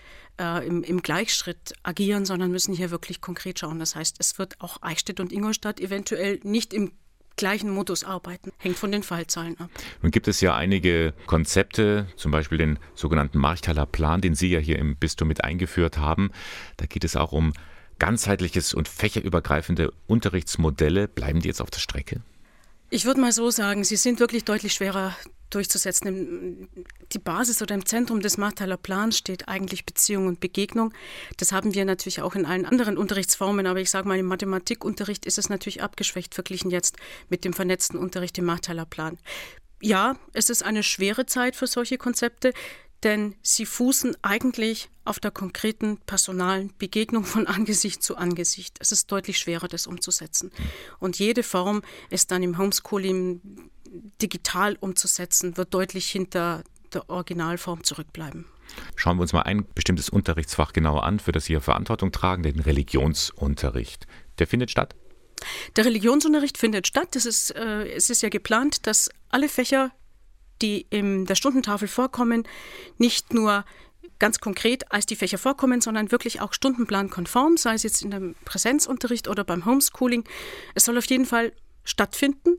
äh, 0.40 0.66
im, 0.66 0.82
im, 0.82 1.02
Gleichschritt 1.02 1.74
agieren, 1.82 2.24
sondern 2.24 2.50
müssen 2.50 2.74
hier 2.74 2.90
wirklich 2.90 3.20
konkret 3.20 3.58
schauen. 3.58 3.78
Das 3.78 3.94
heißt, 3.94 4.16
es 4.18 4.38
wird 4.38 4.60
auch 4.60 4.78
Eichstätt 4.82 5.20
und 5.20 5.32
Ingolstadt 5.32 5.80
eventuell 5.80 6.40
nicht 6.42 6.74
im 6.74 6.92
gleichen 7.36 7.70
Modus 7.70 8.04
arbeiten. 8.04 8.50
Hängt 8.58 8.76
von 8.76 8.90
den 8.90 9.02
Fallzahlen 9.02 9.58
ab. 9.60 9.70
Nun 10.02 10.10
gibt 10.10 10.26
es 10.26 10.40
ja 10.40 10.56
einige 10.56 11.12
Konzepte, 11.26 12.06
zum 12.16 12.32
Beispiel 12.32 12.58
den 12.58 12.78
sogenannten 12.94 13.38
Marchtaler 13.38 13.86
Plan, 13.86 14.20
den 14.20 14.34
Sie 14.34 14.48
ja 14.48 14.58
hier 14.58 14.78
im 14.78 14.96
Bistum 14.96 15.28
mit 15.28 15.44
eingeführt 15.44 15.98
haben. 15.98 16.30
Da 16.78 16.86
geht 16.86 17.04
es 17.04 17.16
auch 17.16 17.32
um 17.32 17.52
ganzheitliches 17.98 18.74
und 18.74 18.88
fächerübergreifende 18.88 19.92
Unterrichtsmodelle. 20.06 21.08
Bleiben 21.08 21.40
die 21.40 21.48
jetzt 21.48 21.60
auf 21.60 21.70
der 21.70 21.80
Strecke? 21.80 22.20
Ich 22.88 23.04
würde 23.04 23.20
mal 23.20 23.32
so 23.32 23.50
sagen, 23.50 23.82
sie 23.82 23.96
sind 23.96 24.20
wirklich 24.20 24.44
deutlich 24.44 24.74
schwerer 24.74 25.16
durchzusetzen. 25.50 26.68
Die 27.12 27.18
Basis 27.18 27.62
oder 27.62 27.74
im 27.74 27.86
Zentrum 27.86 28.20
des 28.20 28.36
Marthaler 28.36 28.76
Plans 28.76 29.18
steht 29.18 29.48
eigentlich 29.48 29.84
Beziehung 29.86 30.26
und 30.26 30.40
Begegnung. 30.40 30.92
Das 31.36 31.52
haben 31.52 31.74
wir 31.74 31.84
natürlich 31.84 32.22
auch 32.22 32.34
in 32.34 32.46
allen 32.46 32.66
anderen 32.66 32.96
Unterrichtsformen, 32.98 33.66
aber 33.66 33.80
ich 33.80 33.90
sage 33.90 34.08
mal, 34.08 34.18
im 34.18 34.26
Mathematikunterricht 34.26 35.26
ist 35.26 35.38
es 35.38 35.48
natürlich 35.48 35.82
abgeschwächt 35.82 36.34
verglichen 36.34 36.70
jetzt 36.70 36.96
mit 37.28 37.44
dem 37.44 37.52
vernetzten 37.52 37.98
Unterricht 37.98 38.38
im 38.38 38.44
Marthaler 38.44 38.86
Plan. 38.86 39.18
Ja, 39.80 40.16
es 40.32 40.48
ist 40.48 40.62
eine 40.62 40.82
schwere 40.82 41.26
Zeit 41.26 41.54
für 41.54 41.66
solche 41.66 41.98
Konzepte 41.98 42.52
denn 43.06 43.36
sie 43.40 43.66
fußen 43.66 44.16
eigentlich 44.22 44.90
auf 45.04 45.20
der 45.20 45.30
konkreten 45.30 45.98
personalen 46.06 46.72
Begegnung 46.76 47.24
von 47.24 47.46
Angesicht 47.46 48.02
zu 48.02 48.16
Angesicht. 48.16 48.78
Es 48.80 48.90
ist 48.90 49.12
deutlich 49.12 49.38
schwerer, 49.38 49.68
das 49.68 49.86
umzusetzen. 49.86 50.50
Und 50.98 51.18
jede 51.18 51.44
Form, 51.44 51.82
es 52.10 52.26
dann 52.26 52.42
im 52.42 52.58
Homeschooling 52.58 53.70
digital 54.20 54.76
umzusetzen, 54.80 55.56
wird 55.56 55.72
deutlich 55.72 56.10
hinter 56.10 56.64
der 56.92 57.08
Originalform 57.08 57.84
zurückbleiben. 57.84 58.46
Schauen 58.96 59.18
wir 59.18 59.22
uns 59.22 59.32
mal 59.32 59.42
ein 59.42 59.64
bestimmtes 59.72 60.08
Unterrichtsfach 60.08 60.72
genauer 60.72 61.04
an, 61.04 61.20
für 61.20 61.30
das 61.30 61.44
Sie 61.44 61.52
ja 61.52 61.60
Verantwortung 61.60 62.10
tragen, 62.10 62.42
den 62.42 62.58
Religionsunterricht. 62.58 64.08
Der 64.40 64.48
findet 64.48 64.72
statt? 64.72 64.96
Der 65.76 65.84
Religionsunterricht 65.84 66.58
findet 66.58 66.88
statt. 66.88 67.10
Das 67.12 67.24
ist, 67.24 67.54
äh, 67.54 67.86
es 67.86 68.10
ist 68.10 68.22
ja 68.22 68.30
geplant, 68.30 68.88
dass 68.88 69.10
alle 69.28 69.48
Fächer 69.48 69.92
die 70.62 70.86
in 70.90 71.26
der 71.26 71.34
Stundentafel 71.34 71.88
vorkommen, 71.88 72.44
nicht 72.98 73.34
nur 73.34 73.64
ganz 74.18 74.40
konkret 74.40 74.90
als 74.92 75.06
die 75.06 75.16
Fächer 75.16 75.38
vorkommen, 75.38 75.80
sondern 75.80 76.10
wirklich 76.10 76.40
auch 76.40 76.52
stundenplankonform, 76.52 77.56
sei 77.56 77.74
es 77.74 77.82
jetzt 77.82 78.02
in 78.02 78.10
dem 78.10 78.34
Präsenzunterricht 78.44 79.28
oder 79.28 79.44
beim 79.44 79.66
Homeschooling. 79.66 80.24
Es 80.74 80.84
soll 80.84 80.96
auf 80.96 81.06
jeden 81.06 81.26
Fall 81.26 81.52
stattfinden. 81.84 82.58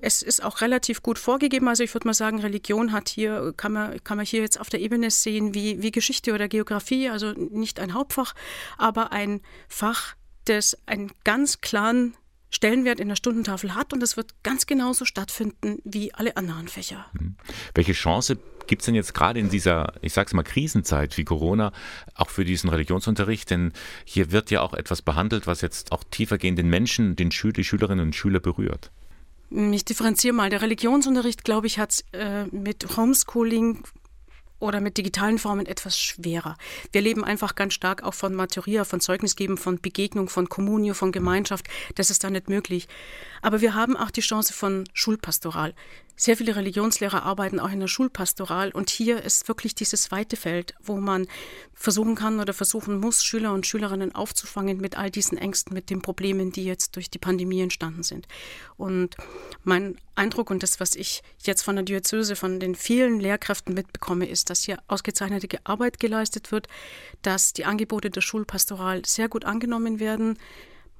Es 0.00 0.22
ist 0.22 0.42
auch 0.42 0.60
relativ 0.60 1.02
gut 1.02 1.18
vorgegeben. 1.18 1.68
Also 1.68 1.82
ich 1.82 1.94
würde 1.94 2.06
mal 2.06 2.14
sagen, 2.14 2.40
Religion 2.40 2.92
hat 2.92 3.08
hier, 3.08 3.54
kann 3.56 3.72
man, 3.72 4.02
kann 4.04 4.16
man 4.16 4.26
hier 4.26 4.40
jetzt 4.40 4.60
auf 4.60 4.68
der 4.68 4.80
Ebene 4.80 5.10
sehen 5.10 5.54
wie, 5.54 5.82
wie 5.82 5.92
Geschichte 5.92 6.34
oder 6.34 6.48
Geografie, 6.48 7.08
also 7.08 7.32
nicht 7.32 7.80
ein 7.80 7.94
Hauptfach, 7.94 8.34
aber 8.76 9.12
ein 9.12 9.40
Fach, 9.68 10.14
das 10.44 10.76
einen 10.86 11.12
ganz 11.24 11.60
klaren 11.60 12.16
Stellenwert 12.54 13.00
in 13.00 13.08
der 13.08 13.16
Stundentafel 13.16 13.74
hat 13.74 13.92
und 13.92 14.00
das 14.00 14.16
wird 14.16 14.32
ganz 14.44 14.66
genauso 14.66 15.04
stattfinden 15.04 15.78
wie 15.84 16.14
alle 16.14 16.36
anderen 16.36 16.68
Fächer. 16.68 17.06
Mhm. 17.12 17.34
Welche 17.74 17.92
Chance 17.92 18.38
gibt 18.68 18.82
es 18.82 18.86
denn 18.86 18.94
jetzt 18.94 19.12
gerade 19.12 19.40
in 19.40 19.50
dieser, 19.50 19.92
ich 20.02 20.12
sage 20.12 20.28
es 20.28 20.34
mal, 20.34 20.44
Krisenzeit 20.44 21.18
wie 21.18 21.24
Corona 21.24 21.72
auch 22.14 22.30
für 22.30 22.44
diesen 22.44 22.70
Religionsunterricht? 22.70 23.50
Denn 23.50 23.72
hier 24.04 24.30
wird 24.30 24.52
ja 24.52 24.62
auch 24.62 24.72
etwas 24.72 25.02
behandelt, 25.02 25.48
was 25.48 25.62
jetzt 25.62 25.90
auch 25.90 26.04
tiefergehend 26.08 26.56
den 26.56 26.68
Menschen, 26.68 27.16
den 27.16 27.32
Schül 27.32 27.52
die 27.52 27.64
Schülerinnen 27.64 28.06
und 28.06 28.14
Schüler 28.14 28.38
berührt. 28.38 28.92
Ich 29.50 29.84
differenziere 29.84 30.34
mal. 30.34 30.48
Der 30.48 30.62
Religionsunterricht, 30.62 31.44
glaube 31.44 31.66
ich, 31.66 31.78
hat 31.80 32.04
äh, 32.12 32.44
mit 32.46 32.96
Homeschooling 32.96 33.82
oder 34.58 34.80
mit 34.80 34.96
digitalen 34.96 35.38
Formen 35.38 35.66
etwas 35.66 35.98
schwerer. 35.98 36.56
Wir 36.92 37.00
leben 37.00 37.24
einfach 37.24 37.54
ganz 37.54 37.74
stark 37.74 38.02
auch 38.02 38.14
von 38.14 38.34
Maturia, 38.34 38.84
von 38.84 39.00
Zeugnisgeben, 39.00 39.56
von 39.56 39.80
Begegnung, 39.80 40.28
von 40.28 40.48
Kommunio, 40.48 40.94
von 40.94 41.12
Gemeinschaft. 41.12 41.66
Das 41.94 42.10
ist 42.10 42.24
da 42.24 42.30
nicht 42.30 42.48
möglich. 42.48 42.88
Aber 43.42 43.60
wir 43.60 43.74
haben 43.74 43.96
auch 43.96 44.10
die 44.10 44.20
Chance 44.20 44.52
von 44.52 44.84
Schulpastoral. 44.92 45.74
Sehr 46.16 46.36
viele 46.36 46.54
Religionslehrer 46.54 47.24
arbeiten 47.24 47.58
auch 47.58 47.72
in 47.72 47.80
der 47.80 47.88
Schulpastoral 47.88 48.70
und 48.70 48.88
hier 48.88 49.22
ist 49.22 49.48
wirklich 49.48 49.74
dieses 49.74 50.12
weite 50.12 50.36
Feld, 50.36 50.74
wo 50.80 50.96
man 50.96 51.26
versuchen 51.72 52.14
kann 52.14 52.38
oder 52.38 52.52
versuchen 52.52 53.00
muss, 53.00 53.24
Schüler 53.24 53.52
und 53.52 53.66
Schülerinnen 53.66 54.14
aufzufangen 54.14 54.80
mit 54.80 54.96
all 54.96 55.10
diesen 55.10 55.36
Ängsten, 55.38 55.74
mit 55.74 55.90
den 55.90 56.02
Problemen, 56.02 56.52
die 56.52 56.64
jetzt 56.64 56.94
durch 56.94 57.10
die 57.10 57.18
Pandemie 57.18 57.62
entstanden 57.62 58.04
sind. 58.04 58.28
Und 58.76 59.16
mein 59.64 59.96
Eindruck 60.14 60.50
und 60.50 60.62
das, 60.62 60.78
was 60.78 60.94
ich 60.94 61.22
jetzt 61.42 61.62
von 61.62 61.74
der 61.74 61.84
Diözese, 61.84 62.36
von 62.36 62.60
den 62.60 62.76
vielen 62.76 63.18
Lehrkräften 63.18 63.74
mitbekomme, 63.74 64.28
ist, 64.28 64.50
dass 64.50 64.62
hier 64.62 64.78
ausgezeichnete 64.86 65.58
Arbeit 65.64 65.98
geleistet 65.98 66.52
wird, 66.52 66.68
dass 67.22 67.52
die 67.52 67.64
Angebote 67.64 68.10
der 68.10 68.20
Schulpastoral 68.20 69.04
sehr 69.04 69.28
gut 69.28 69.44
angenommen 69.44 69.98
werden. 69.98 70.38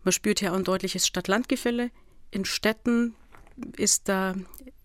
Man 0.03 0.13
spürt 0.13 0.41
hier 0.41 0.53
ein 0.53 0.65
deutliches 0.65 1.07
Stadt-Land-Gefälle. 1.07 1.91
In 2.33 2.45
Städten 2.45 3.15
ist, 3.77 4.09
da, 4.09 4.35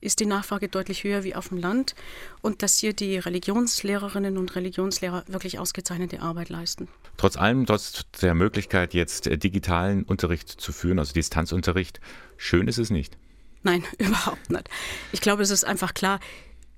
ist 0.01 0.20
die 0.20 0.25
Nachfrage 0.25 0.70
deutlich 0.70 1.03
höher 1.03 1.24
wie 1.24 1.36
auf 1.36 1.50
dem 1.50 1.58
Land 1.58 1.96
und 2.41 2.62
dass 2.63 2.77
hier 2.77 2.94
die 2.94 3.18
Religionslehrerinnen 3.18 4.38
und 4.38 4.56
Religionslehrer 4.56 5.24
wirklich 5.27 5.60
ausgezeichnete 5.60 6.22
Arbeit 6.22 6.50
leisten. 6.50 6.88
Trotz 7.18 7.38
allem, 7.38 7.65
trotz 7.65 8.06
der 8.22 8.34
Möglichkeit, 8.34 8.94
jetzt 8.94 9.27
äh, 9.27 9.38
digitalen 9.38 10.03
Unterricht 10.03 10.50
zu 10.50 10.72
führen, 10.72 11.00
also 11.00 11.13
Distanzunterricht, 11.13 12.00
schön 12.38 12.68
ist 12.68 12.77
es 12.77 12.89
nicht. 12.89 13.18
Nein, 13.63 13.84
überhaupt 13.98 14.50
nicht. 14.50 14.70
Ich 15.12 15.22
glaube, 15.22 15.44
es 15.44 15.50
ist 15.50 15.65
einfach 15.65 15.94
klar, 15.94 16.20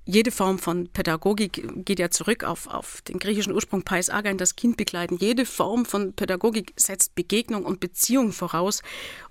jede 0.04 0.32
Form 0.32 0.58
von 0.58 0.88
Pädagogik 0.88 1.84
geht 1.84 2.00
ja 2.00 2.10
zurück 2.10 2.42
auf, 2.42 2.66
auf 2.66 3.02
den 3.02 3.20
griechischen 3.20 3.52
Ursprung 3.52 3.82
Pais 3.82 4.10
Agein, 4.10 4.36
das 4.36 4.56
Kind 4.56 4.76
begleiten. 4.76 5.16
Jede 5.16 5.46
Form 5.46 5.84
von 5.84 6.12
Pädagogik 6.12 6.72
setzt 6.76 7.14
Begegnung 7.14 7.64
und 7.64 7.78
Beziehung 7.78 8.32
voraus. 8.32 8.82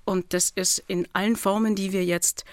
Und 0.05 0.33
das 0.33 0.49
ist 0.49 0.81
in 0.87 1.09
allen 1.11 1.35
Formen, 1.35 1.75
die 1.75 1.91
wir 1.91 2.05
jetzt 2.05 2.45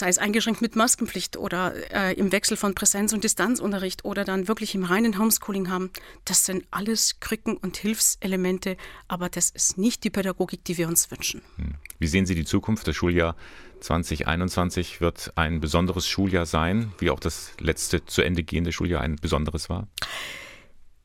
sei 0.00 0.08
es 0.08 0.18
eingeschränkt 0.18 0.60
mit 0.60 0.74
Maskenpflicht 0.74 1.36
oder 1.36 1.74
äh, 1.92 2.14
im 2.14 2.32
Wechsel 2.32 2.56
von 2.56 2.74
Präsenz- 2.74 3.12
und 3.12 3.22
Distanzunterricht 3.22 4.04
oder 4.04 4.24
dann 4.24 4.48
wirklich 4.48 4.74
im 4.74 4.84
reinen 4.84 5.18
Homeschooling 5.18 5.70
haben, 5.70 5.90
das 6.24 6.44
sind 6.44 6.64
alles 6.70 7.20
Krücken 7.20 7.56
und 7.56 7.76
Hilfselemente, 7.76 8.76
aber 9.06 9.28
das 9.28 9.50
ist 9.50 9.78
nicht 9.78 10.02
die 10.02 10.10
Pädagogik, 10.10 10.64
die 10.64 10.76
wir 10.78 10.88
uns 10.88 11.10
wünschen. 11.10 11.42
Hm. 11.56 11.74
Wie 11.98 12.08
sehen 12.08 12.26
Sie 12.26 12.34
die 12.34 12.44
Zukunft? 12.44 12.88
Das 12.88 12.96
Schuljahr 12.96 13.36
2021 13.80 15.00
wird 15.00 15.32
ein 15.36 15.60
besonderes 15.60 16.08
Schuljahr 16.08 16.46
sein, 16.46 16.92
wie 16.98 17.10
auch 17.10 17.20
das 17.20 17.52
letzte 17.60 18.04
zu 18.04 18.22
Ende 18.22 18.42
gehende 18.42 18.72
Schuljahr 18.72 19.02
ein 19.02 19.16
besonderes 19.16 19.68
war? 19.68 19.86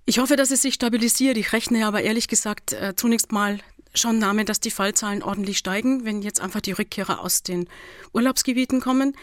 Ich 0.05 0.19
hoffe, 0.19 0.35
dass 0.35 0.51
es 0.51 0.61
sich 0.61 0.75
stabilisiert. 0.75 1.35
Ich 1.35 1.51
rechne 1.51 1.85
aber 1.85 2.01
ehrlich 2.01 2.27
gesagt 2.27 2.73
äh, 2.73 2.95
zunächst 2.95 3.31
mal 3.31 3.59
schon 3.95 4.19
damit, 4.19 4.49
dass 4.49 4.59
die 4.59 4.71
Fallzahlen 4.71 5.23
ordentlich 5.23 5.57
steigen, 5.57 6.05
wenn 6.05 6.21
jetzt 6.21 6.39
einfach 6.39 6.61
die 6.61 6.71
Rückkehrer 6.71 7.19
aus 7.21 7.43
den 7.43 7.67
Urlaubsgebieten 8.13 8.81
kommen. 8.81 9.15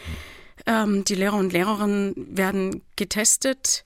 Ähm, 0.67 1.05
die 1.05 1.15
Lehrer 1.15 1.37
und 1.37 1.53
Lehrerinnen 1.53 2.15
werden 2.17 2.83
getestet. 2.97 3.85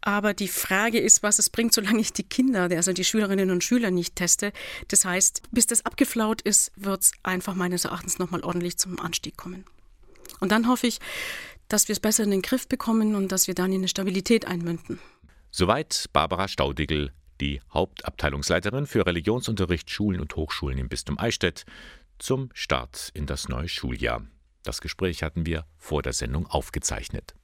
Aber 0.00 0.32
die 0.32 0.48
Frage 0.48 0.98
ist, 1.00 1.22
was 1.22 1.38
es 1.38 1.50
bringt, 1.50 1.74
solange 1.74 2.00
ich 2.00 2.12
die 2.12 2.22
Kinder, 2.22 2.68
also 2.70 2.92
die 2.92 3.04
Schülerinnen 3.04 3.50
und 3.50 3.64
Schüler 3.64 3.90
nicht 3.90 4.16
teste. 4.16 4.52
Das 4.88 5.04
heißt, 5.04 5.42
bis 5.50 5.66
das 5.66 5.84
abgeflaut 5.84 6.40
ist, 6.40 6.70
wird 6.76 7.02
es 7.02 7.12
einfach 7.22 7.54
meines 7.54 7.84
Erachtens 7.84 8.18
nochmal 8.18 8.42
ordentlich 8.44 8.78
zum 8.78 8.98
Anstieg 9.00 9.36
kommen. 9.36 9.64
Und 10.40 10.52
dann 10.52 10.68
hoffe 10.68 10.86
ich, 10.86 11.00
dass 11.68 11.88
wir 11.88 11.94
es 11.94 12.00
besser 12.00 12.24
in 12.24 12.30
den 12.30 12.42
Griff 12.42 12.68
bekommen 12.68 13.14
und 13.14 13.32
dass 13.32 13.48
wir 13.48 13.54
dann 13.54 13.72
in 13.72 13.80
eine 13.80 13.88
Stabilität 13.88 14.46
einmünden. 14.46 15.00
Soweit 15.50 16.06
Barbara 16.12 16.46
Staudigl 16.48 17.12
die 17.40 17.60
Hauptabteilungsleiterin 17.72 18.86
für 18.86 19.06
Religionsunterricht, 19.06 19.90
Schulen 19.90 20.20
und 20.20 20.36
Hochschulen 20.36 20.78
im 20.78 20.88
Bistum 20.88 21.18
Eichstätt, 21.18 21.64
zum 22.18 22.50
Start 22.52 23.10
in 23.14 23.26
das 23.26 23.48
neue 23.48 23.68
Schuljahr. 23.68 24.26
Das 24.62 24.80
Gespräch 24.80 25.22
hatten 25.22 25.46
wir 25.46 25.64
vor 25.76 26.02
der 26.02 26.12
Sendung 26.12 26.46
aufgezeichnet. 26.46 27.34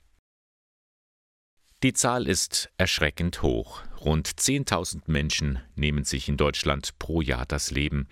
Die 1.82 1.92
Zahl 1.92 2.26
ist 2.26 2.70
erschreckend 2.78 3.42
hoch. 3.42 3.82
Rund 4.00 4.28
10.000 4.28 5.02
Menschen 5.06 5.60
nehmen 5.74 6.04
sich 6.04 6.28
in 6.28 6.36
Deutschland 6.36 6.98
pro 6.98 7.20
Jahr 7.20 7.46
das 7.46 7.70
Leben. 7.70 8.08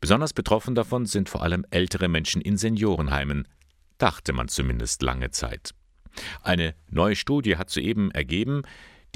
Besonders 0.00 0.32
betroffen 0.32 0.74
davon 0.74 1.06
sind 1.06 1.28
vor 1.28 1.42
allem 1.42 1.64
ältere 1.70 2.08
Menschen 2.08 2.42
in 2.42 2.56
Seniorenheimen, 2.56 3.46
dachte 3.98 4.32
man 4.32 4.48
zumindest 4.48 5.02
lange 5.02 5.30
Zeit. 5.30 5.72
Eine 6.42 6.74
neue 6.88 7.16
Studie 7.16 7.56
hat 7.56 7.70
soeben 7.70 8.10
ergeben, 8.10 8.62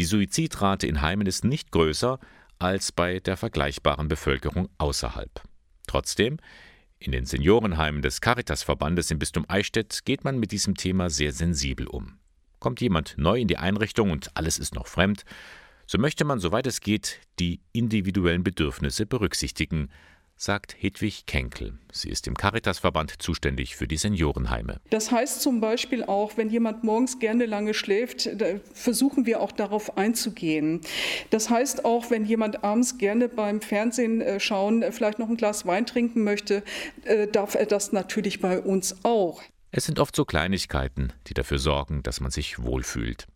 die 0.01 0.07
Suizidrate 0.07 0.87
in 0.87 1.03
Heimen 1.03 1.27
ist 1.27 1.45
nicht 1.45 1.73
größer 1.73 2.19
als 2.59 2.91
bei 2.91 3.21
der 3.21 3.37
vergleichbaren 3.37 4.09
Bevölkerung 4.09 4.71
außerhalb. 4.79 5.43
Trotzdem, 5.87 6.39
In 6.99 7.13
den 7.13 7.27
Seniorenheimen 7.27 8.01
des 8.01 8.23
Caritasverbandes 8.23 9.11
im 9.11 9.19
Bistum 9.19 9.45
Eichstätt 9.47 10.07
geht 10.07 10.25
man 10.25 10.39
mit 10.39 10.53
diesem 10.53 10.75
Thema 10.75 11.11
sehr 11.11 11.33
sensibel 11.33 11.87
um. 11.87 12.19
Kommt 12.61 12.81
jemand 12.81 13.19
neu 13.19 13.41
in 13.41 13.47
die 13.47 13.59
Einrichtung 13.59 14.11
und 14.11 14.35
alles 14.39 14.59
ist 14.59 14.75
noch 14.75 14.87
fremd, 14.87 15.25
so 15.87 15.99
möchte 15.99 16.25
man, 16.25 16.41
soweit 16.41 16.67
es 16.67 16.81
geht, 16.81 17.21
die 17.39 17.61
individuellen 17.73 18.43
Bedürfnisse 18.43 19.05
berücksichtigen, 19.05 19.91
sagt 20.41 20.75
Hedwig 20.79 21.27
Kenkel. 21.27 21.75
Sie 21.93 22.09
ist 22.09 22.27
im 22.27 22.35
Caritasverband 22.35 23.21
zuständig 23.21 23.77
für 23.77 23.87
die 23.87 23.99
Seniorenheime. 23.99 24.81
Das 24.89 25.11
heißt 25.11 25.43
zum 25.43 25.61
Beispiel 25.61 26.03
auch, 26.03 26.39
wenn 26.39 26.49
jemand 26.49 26.83
morgens 26.83 27.19
gerne 27.19 27.45
lange 27.45 27.75
schläft, 27.75 28.29
versuchen 28.73 29.27
wir 29.27 29.41
auch 29.41 29.53
darauf 29.53 29.99
einzugehen. 29.99 30.81
Das 31.29 31.51
heißt 31.51 31.85
auch, 31.85 32.11
wenn 32.11 32.25
jemand 32.25 32.65
abends 32.65 32.97
gerne 32.97 33.29
beim 33.29 33.61
Fernsehen 33.61 34.23
äh, 34.23 34.41
schauen, 34.41 34.83
äh, 34.83 34.93
vielleicht 34.93 35.19
noch 35.19 35.29
ein 35.29 35.37
Glas 35.37 35.67
Wein 35.67 35.85
trinken 35.85 36.25
möchte, 36.25 36.63
äh, 37.05 37.27
darf 37.27 37.55
er 37.55 37.67
das 37.67 37.93
natürlich 37.93 38.41
bei 38.41 38.61
uns 38.61 39.05
auch. 39.05 39.43
Es 39.73 39.85
sind 39.85 39.99
oft 39.99 40.17
so 40.17 40.25
Kleinigkeiten, 40.25 41.13
die 41.27 41.35
dafür 41.35 41.59
sorgen, 41.59 42.03
dass 42.03 42.21
man 42.21 42.31
sich 42.31 42.59
wohlfühlt. 42.63 43.27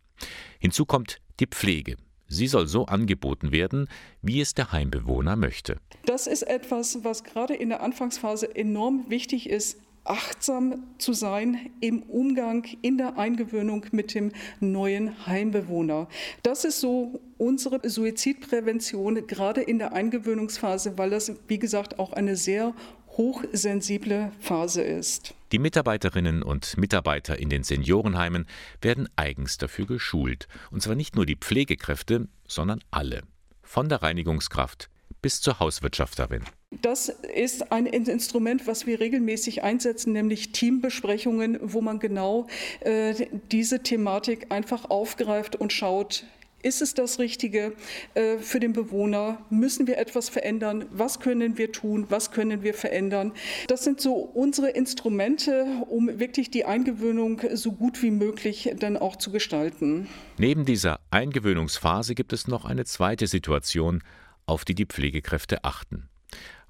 Hinzu 0.59 0.87
kommt 0.87 1.19
die 1.39 1.47
Pflege. 1.47 1.97
Sie 2.29 2.47
soll 2.47 2.67
so 2.67 2.87
angeboten 2.87 3.53
werden, 3.53 3.89
wie 4.23 4.41
es 4.41 4.55
der 4.55 4.73
Heimbewohner 4.73 5.37
möchte. 5.37 5.79
Das 6.07 6.27
ist 6.27 6.43
etwas, 6.43 7.05
was 7.05 7.25
gerade 7.25 7.55
in 7.55 7.69
der 7.69 7.83
Anfangsphase 7.83 8.55
enorm 8.55 9.05
wichtig 9.09 9.49
ist, 9.49 9.79
achtsam 10.05 10.85
zu 10.99 11.13
sein 11.13 11.71
im 11.81 12.03
Umgang, 12.03 12.65
in 12.83 12.99
der 12.99 13.19
Eingewöhnung 13.19 13.87
mit 13.91 14.15
dem 14.15 14.33
neuen 14.61 15.27
Heimbewohner. 15.27 16.09
Das 16.43 16.65
ist 16.65 16.81
so 16.81 17.21
unsere 17.39 17.89
Suizidprävention, 17.89 19.27
gerade 19.27 19.63
in 19.63 19.79
der 19.79 19.93
Eingewöhnungsphase, 19.93 20.99
weil 20.99 21.11
das, 21.11 21.33
wie 21.49 21.59
gesagt, 21.59 21.99
auch 21.99 22.13
eine 22.13 22.37
sehr 22.37 22.75
hochsensible 23.17 24.33
Phase 24.41 24.83
ist. 24.83 25.35
Die 25.55 25.61
Mitarbeiterinnen 25.61 26.43
und 26.43 26.77
Mitarbeiter 26.79 27.39
in 27.39 27.49
den 27.49 27.63
Seniorenheimen 27.63 28.47
werden 28.83 29.09
eigens 29.15 29.57
dafür 29.57 29.87
geschult. 29.87 30.49
Und 30.73 30.83
zwar 30.83 30.97
nicht 30.97 31.15
nur 31.15 31.27
die 31.27 31.37
Pflegekräfte, 31.37 32.27
sondern 32.49 32.81
alle. 32.91 33.23
Von 33.63 33.89
der 33.89 34.03
Reinigungskraft 34.03 34.91
bis 35.23 35.41
zur 35.41 35.61
Hauswirtschafterin. 35.61 36.43
Das 36.83 37.09
ist 37.09 37.71
ein 37.71 37.87
Instrument, 37.87 38.67
was 38.67 38.89
wir 38.89 38.99
regelmäßig 38.99 39.63
einsetzen, 39.63 40.13
nämlich 40.13 40.51
Teambesprechungen, 40.51 41.61
wo 41.63 41.81
man 41.81 42.01
genau 42.01 42.49
äh, 42.81 43.15
diese 43.53 43.81
Thematik 43.81 44.51
einfach 44.51 44.91
aufgreift 44.91 45.55
und 45.55 45.73
schaut, 45.73 46.25
ist 46.65 46.81
es 46.81 46.95
das 46.95 47.19
Richtige 47.19 47.75
äh, 48.15 48.39
für 48.39 48.59
den 48.59 48.73
Bewohner? 48.73 49.39
Müssen 49.51 49.87
wir 49.87 49.99
etwas 49.99 50.29
verändern? 50.29 50.87
Was 50.91 51.21
können 51.21 51.59
wir 51.59 51.73
tun? 51.73 52.07
Was 52.09 52.31
können 52.31 52.63
wir 52.63 52.75
verändern? 52.75 53.33
Das 53.69 53.85
sind 53.85 54.01
so 54.01 54.15
unsere 54.15 54.71
Instrumente, 54.71 55.67
um 55.89 56.19
wirklich 56.19 56.51
die 56.51 56.65
Eingewöhnung 56.65 57.43
so 57.53 57.73
gut 57.73 58.03
wie 58.03 58.11
möglich 58.11 58.75
dann 58.79 58.97
auch 58.97 59.17
zu 59.17 59.31
gestalten. 59.31 60.09
Neben 60.39 60.65
dieser 60.65 61.01
Eingewöhnungsphase 61.11 62.15
gibt 62.15 62.33
es 62.33 62.49
noch 62.49 62.65
eine 62.65 62.85
zweite 62.85 63.27
Situation, 63.27 64.03
auf 64.47 64.65
die 64.65 64.75
die 64.75 64.87
Pflegekräfte 64.87 65.65
achten. 65.65 66.09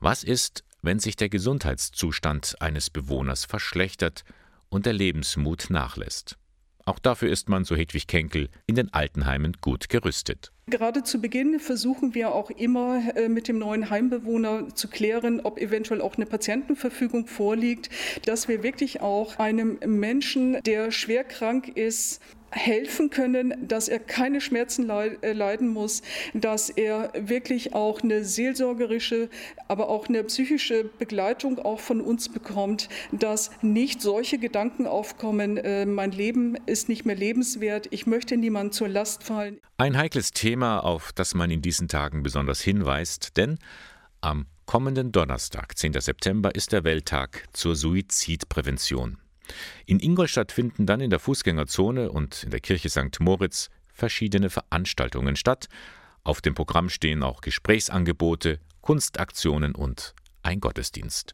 Was 0.00 0.24
ist, 0.24 0.64
wenn 0.82 0.98
sich 0.98 1.16
der 1.16 1.28
Gesundheitszustand 1.28 2.56
eines 2.60 2.90
Bewohners 2.90 3.44
verschlechtert 3.44 4.24
und 4.68 4.86
der 4.86 4.92
Lebensmut 4.92 5.66
nachlässt? 5.70 6.36
Auch 6.86 6.98
dafür 6.98 7.30
ist 7.30 7.48
man, 7.48 7.64
so 7.64 7.74
Hedwig 7.74 8.06
Kenkel, 8.06 8.48
in 8.66 8.74
den 8.74 8.92
Altenheimen 8.92 9.56
gut 9.60 9.88
gerüstet. 9.88 10.52
Gerade 10.66 11.02
zu 11.02 11.20
Beginn 11.20 11.60
versuchen 11.60 12.14
wir 12.14 12.34
auch 12.34 12.50
immer 12.50 13.16
äh, 13.16 13.28
mit 13.28 13.48
dem 13.48 13.58
neuen 13.58 13.90
Heimbewohner 13.90 14.74
zu 14.74 14.88
klären, 14.88 15.40
ob 15.40 15.58
eventuell 15.58 16.00
auch 16.00 16.16
eine 16.16 16.26
Patientenverfügung 16.26 17.26
vorliegt, 17.26 17.90
dass 18.26 18.48
wir 18.48 18.62
wirklich 18.62 19.00
auch 19.00 19.38
einem 19.38 19.78
Menschen, 19.84 20.62
der 20.62 20.90
schwer 20.90 21.24
krank 21.24 21.68
ist, 21.68 22.22
helfen 22.54 23.10
können, 23.10 23.54
dass 23.66 23.88
er 23.88 23.98
keine 23.98 24.40
Schmerzen 24.40 24.88
äh, 24.88 25.32
leiden 25.32 25.68
muss, 25.68 26.02
dass 26.34 26.70
er 26.70 27.12
wirklich 27.18 27.74
auch 27.74 28.02
eine 28.02 28.24
seelsorgerische, 28.24 29.28
aber 29.68 29.88
auch 29.88 30.08
eine 30.08 30.22
psychische 30.24 30.84
Begleitung 30.84 31.58
auch 31.58 31.80
von 31.80 32.00
uns 32.00 32.28
bekommt, 32.28 32.88
dass 33.12 33.50
nicht 33.62 34.00
solche 34.00 34.38
Gedanken 34.38 34.86
aufkommen, 34.86 35.56
äh, 35.56 35.84
mein 35.84 36.12
Leben 36.12 36.56
ist 36.66 36.88
nicht 36.88 37.04
mehr 37.04 37.16
lebenswert, 37.16 37.88
ich 37.90 38.06
möchte 38.06 38.36
niemandem 38.36 38.72
zur 38.72 38.88
Last 38.88 39.24
fallen. 39.24 39.60
Ein 39.76 39.96
heikles 39.96 40.30
Thema, 40.30 40.78
auf 40.78 41.12
das 41.12 41.34
man 41.34 41.50
in 41.50 41.60
diesen 41.60 41.88
Tagen 41.88 42.22
besonders 42.22 42.60
hinweist, 42.60 43.36
denn 43.36 43.58
am 44.20 44.46
kommenden 44.64 45.12
Donnerstag, 45.12 45.76
10. 45.76 46.00
September, 46.00 46.54
ist 46.54 46.72
der 46.72 46.84
Welttag 46.84 47.44
zur 47.52 47.76
Suizidprävention. 47.76 49.18
In 49.86 50.00
Ingolstadt 50.00 50.52
finden 50.52 50.86
dann 50.86 51.00
in 51.00 51.10
der 51.10 51.18
Fußgängerzone 51.18 52.10
und 52.10 52.44
in 52.44 52.50
der 52.50 52.60
Kirche 52.60 52.88
St. 52.88 53.20
Moritz 53.20 53.70
verschiedene 53.92 54.50
Veranstaltungen 54.50 55.36
statt. 55.36 55.68
Auf 56.22 56.40
dem 56.40 56.54
Programm 56.54 56.88
stehen 56.88 57.22
auch 57.22 57.40
Gesprächsangebote, 57.40 58.60
Kunstaktionen 58.80 59.74
und 59.74 60.14
ein 60.42 60.60
Gottesdienst. 60.60 61.32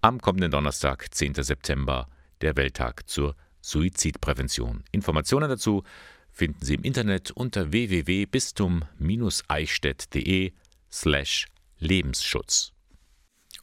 Am 0.00 0.20
kommenden 0.20 0.50
Donnerstag, 0.50 1.12
10. 1.12 1.34
September, 1.34 2.08
der 2.40 2.56
Welttag 2.56 3.08
zur 3.08 3.36
Suizidprävention. 3.60 4.82
Informationen 4.92 5.48
dazu 5.48 5.84
finden 6.30 6.64
Sie 6.64 6.74
im 6.74 6.82
Internet 6.82 7.30
unter 7.32 7.72
www.bistum-eichstätt.de 7.72 10.52
slash 10.90 11.46
Lebensschutz. 11.78 12.72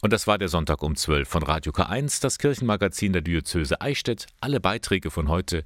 Und 0.00 0.12
das 0.12 0.28
war 0.28 0.38
der 0.38 0.48
Sonntag 0.48 0.80
um 0.82 0.94
12 0.94 1.28
von 1.28 1.42
Radio 1.42 1.72
K1, 1.72 2.22
das 2.22 2.38
Kirchenmagazin 2.38 3.12
der 3.12 3.22
Diözese 3.22 3.80
Eichstätt. 3.80 4.26
Alle 4.40 4.60
Beiträge 4.60 5.10
von 5.10 5.26
heute 5.28 5.64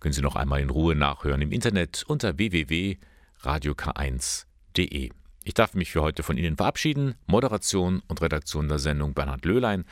können 0.00 0.14
Sie 0.14 0.22
noch 0.22 0.34
einmal 0.34 0.62
in 0.62 0.70
Ruhe 0.70 0.94
nachhören 0.94 1.42
im 1.42 1.52
Internet 1.52 2.02
unter 2.06 2.38
www.radiok1.de. 2.38 5.10
Ich 5.44 5.54
darf 5.54 5.74
mich 5.74 5.92
für 5.92 6.00
heute 6.00 6.22
von 6.22 6.38
Ihnen 6.38 6.56
verabschieden. 6.56 7.16
Moderation 7.26 8.02
und 8.08 8.22
Redaktion 8.22 8.68
der 8.68 8.78
Sendung 8.78 9.12
Bernhard 9.12 9.44
Löhlein. 9.44 9.84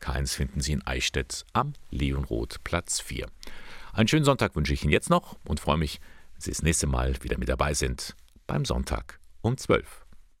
K1 0.00 0.36
finden 0.36 0.60
Sie 0.60 0.70
in 0.72 0.86
Eichstätt 0.86 1.44
am 1.52 1.72
Leonroth 1.90 2.62
Platz 2.62 3.00
4. 3.00 3.26
Einen 3.92 4.08
schönen 4.08 4.24
Sonntag 4.24 4.54
wünsche 4.54 4.72
ich 4.72 4.84
Ihnen 4.84 4.92
jetzt 4.92 5.10
noch 5.10 5.36
und 5.44 5.58
freue 5.58 5.78
mich, 5.78 6.00
wenn 6.34 6.42
Sie 6.42 6.50
das 6.50 6.62
nächste 6.62 6.86
Mal 6.86 7.20
wieder 7.22 7.38
mit 7.38 7.48
dabei 7.48 7.74
sind 7.74 8.14
beim 8.46 8.64
Sonntag 8.64 9.18
um 9.40 9.56
12. 9.56 10.01